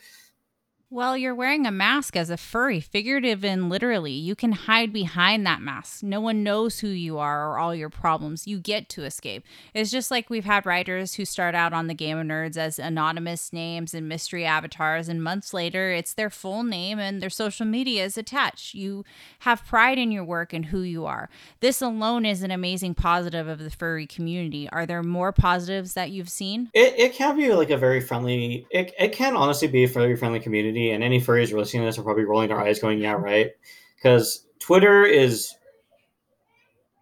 [0.95, 4.13] Well, you're wearing a mask as a furry, figurative and literally.
[4.13, 6.03] You can hide behind that mask.
[6.03, 8.47] No one knows who you are or all your problems.
[8.47, 9.43] You get to escape.
[9.73, 12.79] It's just like we've had writers who start out on the Game of Nerds as
[12.79, 17.65] anonymous names and mystery avatars, and months later, it's their full name and their social
[17.65, 18.75] media is attached.
[18.75, 19.07] You
[19.39, 21.31] have pride in your work and who you are.
[21.61, 24.69] This alone is an amazing positive of the furry community.
[24.69, 26.69] Are there more positives that you've seen?
[26.75, 30.17] It, it can be like a very friendly, it, it can honestly be a very
[30.17, 32.99] friendly community community, and any furries listening to this are probably rolling their eyes, going,
[32.99, 33.51] "Yeah, right,"
[33.97, 35.55] because Twitter is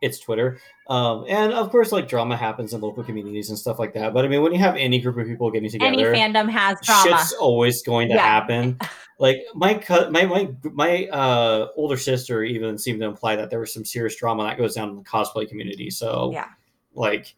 [0.00, 0.58] it's Twitter.
[0.88, 4.14] Um, and of course, like drama happens in local communities and stuff like that.
[4.14, 6.78] But I mean, when you have any group of people getting together, any fandom has
[6.82, 7.18] drama.
[7.18, 8.22] Shit's always going to yeah.
[8.22, 8.78] happen.
[9.20, 9.74] Like my
[10.08, 14.16] my my my uh, older sister even seemed to imply that there was some serious
[14.16, 15.90] drama that goes down in the cosplay community.
[15.90, 16.46] So yeah,
[16.94, 17.34] like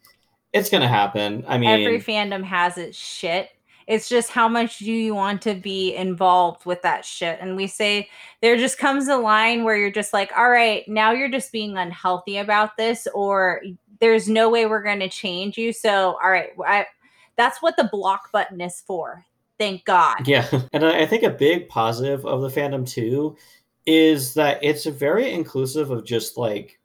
[0.53, 1.43] it's gonna happen.
[1.45, 3.49] I mean, every fandom has its shit,
[3.87, 7.39] it's just how much do you want to be involved with that shit?
[7.41, 8.09] And we say
[8.41, 11.77] there just comes a line where you're just like, all right, now you're just being
[11.77, 13.61] unhealthy about this, or
[13.99, 15.73] there's no way we're going to change you.
[15.73, 16.85] So, all right, I,
[17.35, 19.25] that's what the block button is for.
[19.57, 20.27] Thank God.
[20.27, 20.47] Yeah.
[20.73, 23.37] And I think a big positive of the fandom too
[23.85, 26.79] is that it's very inclusive of just like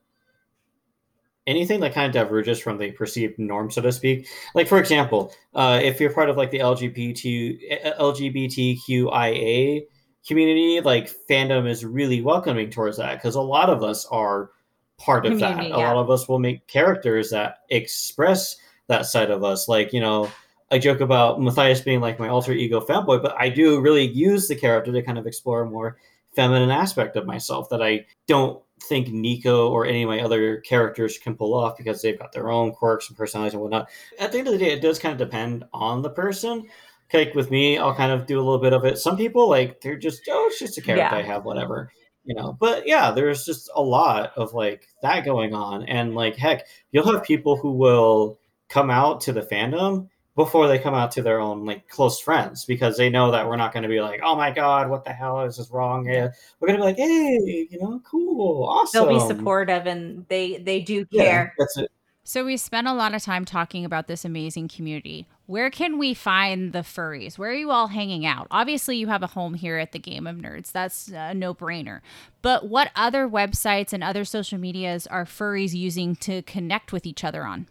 [1.48, 4.28] anything that kind of diverges from the perceived norm, so to speak.
[4.54, 9.82] Like for example, uh, if you're part of like the LGBT LGBTQIA
[10.26, 14.50] community, like fandom is really welcoming towards that because a lot of us are
[14.98, 15.78] part of community, that.
[15.78, 15.84] Yeah.
[15.84, 18.56] A lot of us will make characters that express
[18.88, 19.68] that side of us.
[19.68, 20.30] Like you know,
[20.70, 24.48] I joke about Matthias being like my alter ego fanboy, but I do really use
[24.48, 25.96] the character to kind of explore a more
[26.36, 31.18] feminine aspect of myself that I don't think Nico or any of my other characters
[31.18, 33.88] can pull off because they've got their own quirks and personalities and whatnot.
[34.18, 36.68] At the end of the day, it does kind of depend on the person.
[37.12, 38.98] Like with me, I'll kind of do a little bit of it.
[38.98, 41.22] Some people like they're just oh, it's just a character yeah.
[41.22, 41.90] I have, whatever.
[42.24, 45.84] You know, but yeah, there's just a lot of like that going on.
[45.84, 48.38] And like heck, you'll have people who will
[48.68, 52.64] come out to the fandom before they come out to their own like close friends
[52.64, 55.12] because they know that we're not going to be like, oh my god, what the
[55.12, 56.06] hell is this wrong?
[56.06, 56.28] Yeah,
[56.60, 59.08] we're going to be like, hey, you know, cool, awesome.
[59.08, 61.46] They'll be supportive and they they do care.
[61.46, 61.90] Yeah, that's it.
[62.22, 65.26] So we spent a lot of time talking about this amazing community.
[65.46, 67.36] Where can we find the furries?
[67.36, 68.46] Where are you all hanging out?
[68.52, 70.70] Obviously, you have a home here at the Game of Nerds.
[70.70, 72.00] That's a no-brainer.
[72.42, 77.24] But what other websites and other social medias are furries using to connect with each
[77.24, 77.66] other on?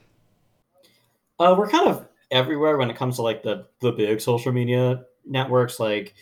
[1.40, 5.04] Uh, we're kind of everywhere when it comes to like the the big social media
[5.26, 6.14] networks like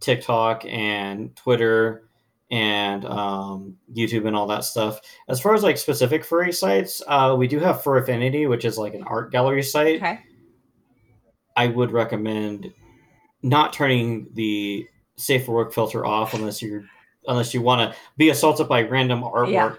[0.00, 2.08] TikTok and Twitter
[2.50, 5.00] and um, YouTube and all that stuff.
[5.28, 8.78] As far as like specific furry sites, uh, we do have Fur Affinity, which is
[8.78, 9.96] like an art gallery site.
[9.96, 10.20] Okay.
[11.56, 12.72] I would recommend
[13.42, 16.84] not turning the safe for work filter off unless you're
[17.26, 19.76] unless you want to be assaulted by random artwork yeah.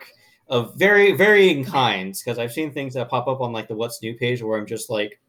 [0.49, 2.21] of very varying kinds.
[2.21, 4.67] Because I've seen things that pop up on like the What's New page where I'm
[4.67, 5.19] just like,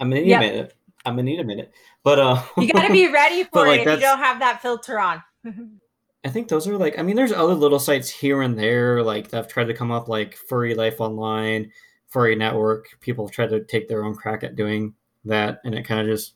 [0.00, 0.42] I'm gonna need yep.
[0.42, 0.74] a minute.
[1.04, 1.72] I'm gonna need a minute.
[2.02, 4.98] But uh You gotta be ready for like, it if you don't have that filter
[4.98, 5.22] on.
[6.24, 9.28] I think those are like I mean there's other little sites here and there like
[9.28, 11.70] that have tried to come up like Furry Life Online,
[12.08, 12.86] Furry Network.
[13.00, 16.06] People have tried to take their own crack at doing that and it kind of
[16.06, 16.34] just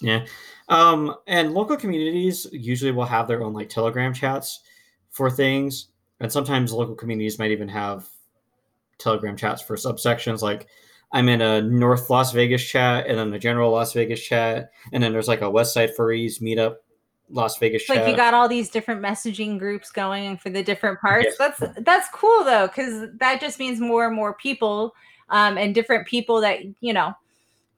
[0.00, 0.26] yeah.
[0.68, 4.60] Um and local communities usually will have their own like Telegram chats
[5.10, 5.88] for things.
[6.20, 8.08] And sometimes local communities might even have
[8.98, 10.66] Telegram chats for subsections like
[11.12, 15.02] I'm in a North Las Vegas chat and then a general Las Vegas chat, and
[15.02, 16.76] then there's like a West Side Furries meetup
[17.30, 17.96] Las Vegas chat.
[17.96, 21.36] Like you got all these different messaging groups going for the different parts.
[21.38, 21.48] Yeah.
[21.58, 24.94] That's that's cool though, because that just means more and more people
[25.30, 27.14] um, and different people that you know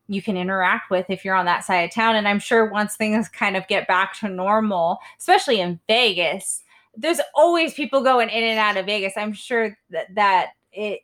[0.09, 2.17] you can interact with if you're on that side of town.
[2.17, 6.65] And I'm sure once things kind of get back to normal, especially in Vegas,
[6.97, 9.13] there's always people going in and out of Vegas.
[9.17, 11.01] I'm sure that that it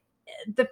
[0.56, 0.68] the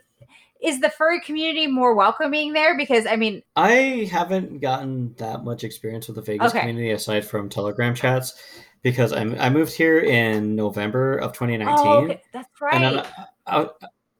[0.64, 2.77] is the furry community more welcoming there?
[2.77, 6.61] Because I mean, I haven't gotten that much experience with the Vegas okay.
[6.61, 8.35] community aside from Telegram chats
[8.83, 11.87] because i I moved here in November of 2019.
[11.87, 12.22] Oh, okay.
[12.33, 13.05] That's right.
[13.47, 13.68] I, I,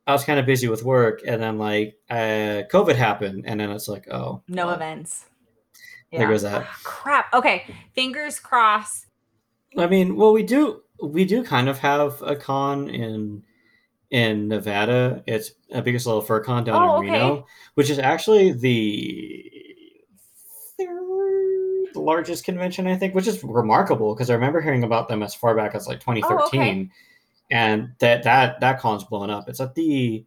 [0.07, 3.71] I, was kind of busy with work, and then like uh, COVID happened, and then
[3.71, 5.27] it's like, oh, no events.
[6.11, 6.21] Yeah.
[6.21, 6.62] There goes that.
[6.62, 7.33] Oh, crap.
[7.33, 7.64] Okay,
[7.95, 9.07] fingers crossed.
[9.77, 13.43] I mean, well, we do we do kind of have a con in
[14.15, 15.25] in Nevada.
[15.27, 17.12] It's a biggest little fur con down oh, in okay.
[17.15, 19.53] Reno, which is actually the
[20.79, 25.35] third largest convention, I think, which is remarkable because I remember hearing about them as
[25.35, 26.31] far back as like 2013.
[26.33, 26.91] Oh, okay.
[27.51, 29.49] and that that that con's blown up.
[29.49, 30.25] It's at the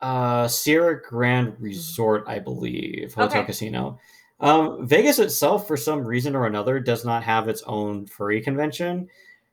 [0.00, 3.46] uh, Sierra Grand Resort, I believe, hotel Okay.
[3.48, 3.98] casino.
[4.40, 9.08] Um, Vegas itself, for some reason or another, does not have its own furry convention.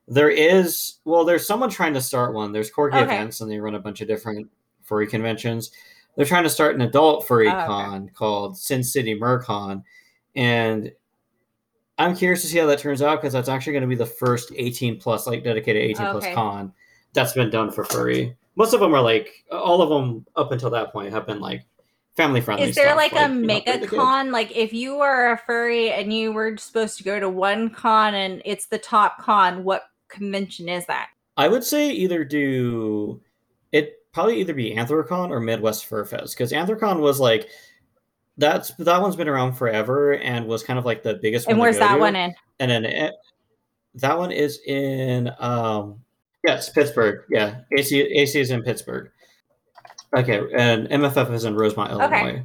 [0.08, 2.52] There is, well, there's someone trying to start one.
[2.52, 3.04] There's Corgi Okay.
[3.04, 4.50] events, and they run a bunch of different
[4.84, 5.72] furry conventions.
[6.16, 7.66] They're trying to start an adult furry Oh, okay.
[7.66, 9.84] con called Sin City Mercon,
[10.36, 10.92] and
[11.98, 14.06] I'm curious to see how that turns out because that's actually going to be the
[14.06, 16.74] first 18 plus, like dedicated 18 plus con
[17.14, 18.36] that's been done for furry.
[18.56, 21.64] Most of them are like, all of them up until that point have been like
[22.18, 22.68] family friendly.
[22.68, 24.02] Is there stuff, like, a you know, mega for the kids.
[24.02, 24.32] con?
[24.32, 28.16] Like if you are a furry and you were supposed to go to one con
[28.16, 29.84] and it's the top con, what
[30.14, 31.10] convention is that?
[31.36, 33.22] I would say either do
[33.72, 37.50] it probably either be Anthrocon or Midwest Fur Fest because Anthrocon was like
[38.38, 41.80] that's that one's been around forever and was kind of like the biggest And where's
[41.80, 42.00] that to.
[42.00, 42.34] one in?
[42.60, 43.14] And then it,
[43.96, 46.00] that one is in um
[46.46, 47.26] yes Pittsburgh.
[47.30, 49.10] Yeah, AC AC is in Pittsburgh.
[50.16, 52.44] Okay, and MFF is in Rosemont, Illinois.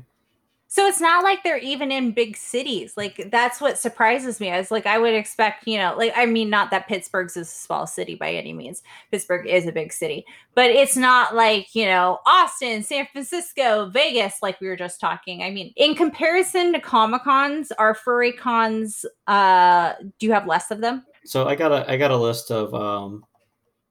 [0.70, 2.92] So it's not like they're even in big cities.
[2.94, 4.50] Like that's what surprises me.
[4.50, 7.44] I was like, I would expect, you know, like I mean, not that Pittsburgh's a
[7.46, 8.82] small city by any means.
[9.10, 14.42] Pittsburgh is a big city, but it's not like you know Austin, San Francisco, Vegas,
[14.42, 15.42] like we were just talking.
[15.42, 19.06] I mean, in comparison to Comic Cons, are furry cons?
[19.26, 21.02] Uh, do you have less of them?
[21.24, 23.24] So I got a I got a list of um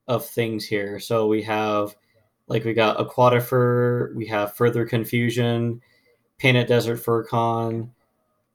[0.07, 0.99] of things here.
[0.99, 1.95] So we have
[2.47, 5.81] like we got Aquatifer, we have Further Confusion,
[6.37, 7.91] Painted Desert Fur Con.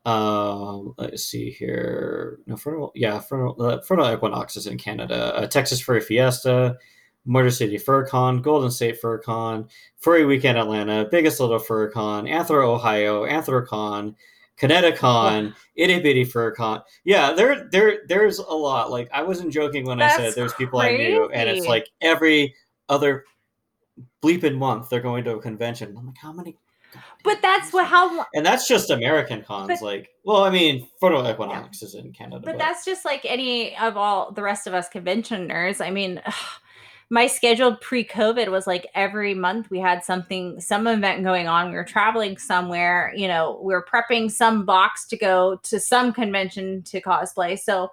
[0.05, 2.39] Um, let's see here.
[2.47, 5.35] No, Furnal, yeah, Furnal, uh, Furnal Equinox is in Canada.
[5.37, 6.77] Uh, Texas Furry Fiesta,
[7.25, 9.69] Motor City Fur Con, Golden State Fur Con,
[9.99, 14.15] Furry Weekend Atlanta, Biggest Little Fur Con, Anthro Ohio, Anthrocon,
[14.61, 16.83] Kineticon, Itty Bitty Fur Con.
[17.05, 18.91] Yeah, there, there, there's a lot.
[18.91, 22.55] Like I wasn't joking when I said there's people I knew, and it's like every
[22.89, 23.25] other
[24.21, 25.95] bleeping month they're going to a convention.
[25.97, 26.57] I'm like, how many?
[27.25, 29.69] But that's what how And that's just American cons.
[29.69, 33.77] But- like, well, I mean, Furnal Equinox is in Canada, but that's just like any
[33.77, 35.81] of all the rest of us conventioners.
[35.81, 36.23] I mean,
[37.11, 41.69] my schedule pre-COVID was like every month we had something, some event going on.
[41.69, 46.13] We were traveling somewhere, you know, we were prepping some box to go to some
[46.13, 47.59] convention to cosplay.
[47.59, 47.91] So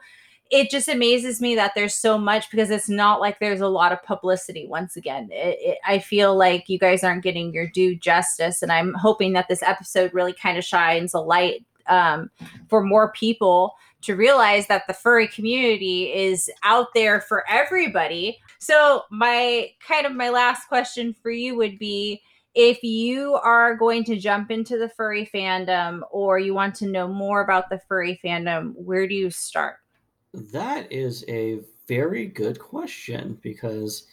[0.50, 3.92] it just amazes me that there's so much because it's not like there's a lot
[3.92, 4.66] of publicity.
[4.68, 8.72] Once again, it, it, I feel like you guys aren't getting your due justice, and
[8.72, 12.32] I'm hoping that this episode really kind of shines a light um,
[12.68, 18.40] for more people to realize that the furry community is out there for everybody.
[18.60, 22.22] So my kind of my last question for you would be
[22.56, 27.08] if you are going to jump into the furry fandom or you want to know
[27.08, 29.76] more about the furry fandom, where do you start?
[30.34, 34.08] That is a very good question because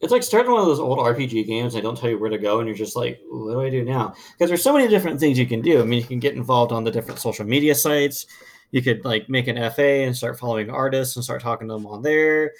[0.00, 1.72] it's like starting one of those old RPG games.
[1.72, 3.82] They don't tell you where to go, and you're just like, "What do I do
[3.82, 5.80] now?" Because there's so many different things you can do.
[5.80, 8.26] I mean, you can get involved on the different social media sites.
[8.70, 11.86] You could like make an FA and start following artists and start talking to them
[11.86, 12.52] on there.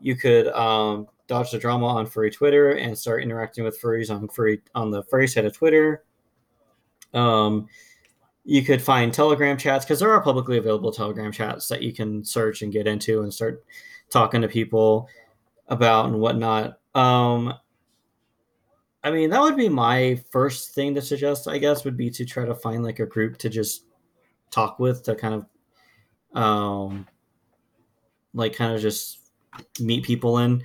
[0.00, 4.28] You could um, dodge the drama on furry Twitter and start interacting with furries on
[4.28, 6.04] furry on the furry side of Twitter.
[7.14, 7.68] Um,
[8.44, 12.24] you could find telegram chats because there are publicly available telegram chats that you can
[12.24, 13.64] search and get into and start
[14.10, 15.08] talking to people
[15.68, 16.78] about and whatnot.
[16.94, 17.54] Um
[19.02, 22.24] i mean that would be my first thing to suggest i guess would be to
[22.24, 23.84] try to find like a group to just
[24.50, 27.06] talk with to kind of um
[28.32, 29.30] like kind of just
[29.80, 30.62] meet people in.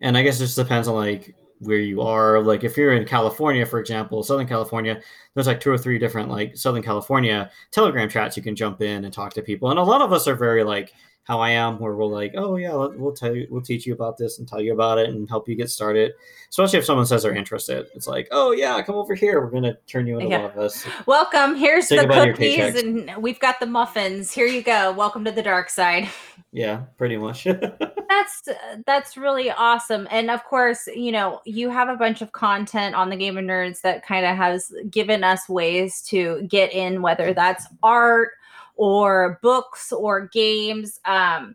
[0.00, 2.40] And i guess it just depends on like where you are.
[2.40, 5.00] Like if you're in california for example southern california
[5.34, 9.04] there's like two or three different like southern california telegram chats you can jump in
[9.04, 9.70] and talk to people.
[9.70, 10.92] And a lot of us are very like
[11.26, 14.16] how i am where we're like oh yeah we'll tell you we'll teach you about
[14.16, 16.12] this and tell you about it and help you get started
[16.48, 19.76] especially if someone says they're interested it's like oh yeah come over here we're gonna
[19.86, 20.42] turn you into Yeah.
[20.42, 21.56] one of us Welcome.
[21.56, 24.32] Here's Think the cookies, and we've got the muffins.
[24.32, 24.92] Here you go.
[24.92, 26.08] Welcome to the dark side.
[26.52, 27.44] yeah pretty much
[28.08, 28.48] that's
[28.86, 33.10] that's really awesome and of course you know you have a bunch of content on
[33.10, 37.34] the game of nerds that kind of has given us ways to get in whether
[37.34, 38.30] that's art
[38.76, 41.54] or books or games um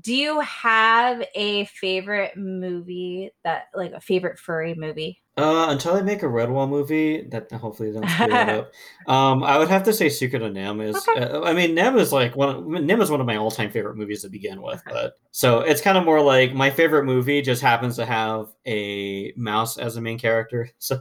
[0.00, 6.02] do you have a favorite movie that like a favorite furry movie Uh, until I
[6.02, 8.72] make a Redwall movie, that hopefully don't screw that up.
[9.08, 11.08] Um, I would have to say Secret of NIMH is.
[11.08, 11.20] Okay.
[11.24, 12.48] Uh, I mean, NIMH is like one.
[12.50, 14.80] Of, NIMH is one of my all-time favorite movies to begin with.
[14.86, 19.32] But so it's kind of more like my favorite movie just happens to have a
[19.36, 20.68] mouse as a main character.
[20.78, 21.00] So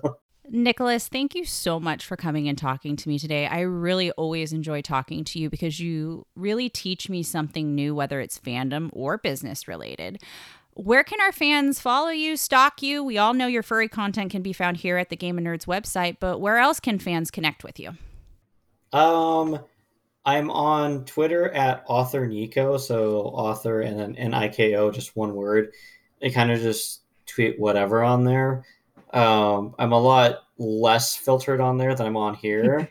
[0.52, 3.46] Nicholas, thank you so much for coming and talking to me today.
[3.46, 8.20] I really always enjoy talking to you because you really teach me something new, whether
[8.20, 10.20] it's fandom or business related.
[10.84, 13.04] where can our fans follow you, stalk you?
[13.04, 15.66] We all know your furry content can be found here at the Game of Nerds
[15.66, 17.92] website, but where else can fans connect with you?
[18.94, 19.60] Um,
[20.26, 25.18] I'm on Twitter at author Niko, so author and then N I K O, just
[25.18, 25.74] one word.
[26.24, 28.64] I kind of just tweet whatever on there.
[29.14, 32.90] Um, I'm a lot less filtered on there than I'm on here.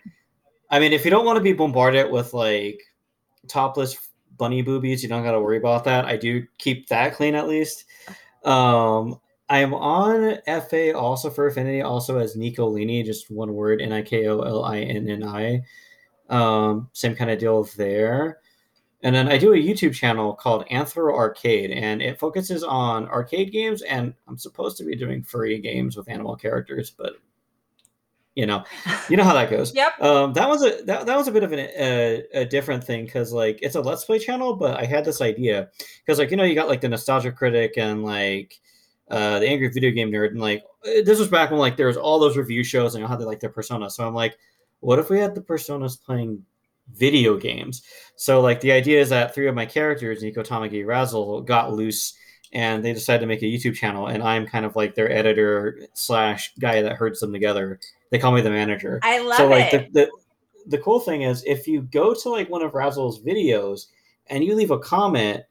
[0.70, 2.80] I mean, if you don't want to be bombarded with like
[3.46, 3.96] topless
[4.36, 6.04] bunny boobies, you don't got to worry about that.
[6.04, 7.84] I do keep that clean at least.
[8.44, 14.02] Um, I'm on FA also Fur Affinity, also as Nikolinni, just one word, N I
[14.02, 15.62] K O L I N N I.
[16.28, 18.40] Um, same kind of deal there.
[19.02, 23.52] And then I do a YouTube channel called Anthro Arcade, and it focuses on arcade
[23.52, 23.82] games.
[23.82, 27.12] And I'm supposed to be doing furry games with animal characters, but
[28.34, 28.62] you know,
[29.08, 29.74] you know how that goes.
[29.78, 30.00] Yep.
[30.00, 33.04] Um, that was a that, that was a bit of an, a, a different thing
[33.04, 35.68] because like it's a let's play channel, but I had this idea
[36.04, 38.60] because like you know you got like the nostalgia critic and like
[39.10, 41.96] uh, the angry video game nerd, and like this was back when like there was
[41.96, 43.90] all those review shows and how they like their persona.
[43.90, 44.36] So I'm like,
[44.80, 46.44] what if we had the personas playing
[46.94, 47.82] video games?
[48.16, 52.14] So like the idea is that three of my characters, Nico, Tamagi, Razzle, got loose
[52.52, 55.78] and they decided to make a YouTube channel, and I'm kind of like their editor
[55.92, 57.78] slash guy that herds them together.
[58.10, 59.00] They call me the manager.
[59.02, 59.92] I love so like it.
[59.92, 60.10] the, the
[60.68, 63.86] the cool thing is if you go to like one of Razzle's videos
[64.26, 65.42] and you leave a comment,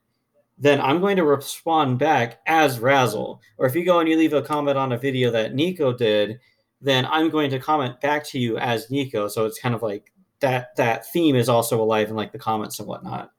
[0.57, 3.41] then I'm going to respond back as Razzle.
[3.57, 6.39] Or if you go and you leave a comment on a video that Nico did,
[6.81, 9.27] then I'm going to comment back to you as Nico.
[9.27, 10.11] So it's kind of like
[10.41, 13.31] that that theme is also alive in like the comments and whatnot.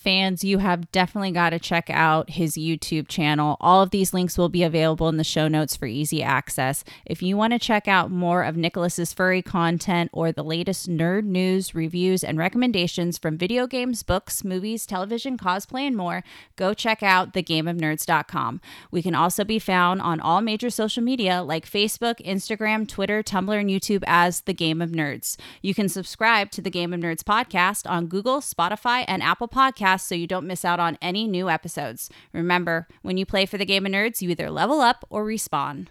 [0.00, 3.58] Fans, you have definitely got to check out his YouTube channel.
[3.60, 6.84] All of these links will be available in the show notes for easy access.
[7.04, 11.24] If you want to check out more of Nicholas's furry content or the latest nerd
[11.24, 16.24] news, reviews, and recommendations from video games, books, movies, television, cosplay, and more,
[16.56, 18.62] go check out thegameofnerds.com.
[18.90, 23.60] We can also be found on all major social media like Facebook, Instagram, Twitter, Tumblr,
[23.60, 25.36] and YouTube as The Game of Nerds.
[25.60, 29.89] You can subscribe to the Game of Nerds podcast on Google, Spotify, and Apple Podcasts
[29.96, 32.10] so you don't miss out on any new episodes.
[32.32, 35.88] Remember, when you play for the Game of Nerds, you either level up or respawn.